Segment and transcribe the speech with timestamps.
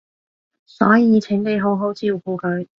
[0.65, 2.67] 所以請你好好照顧佢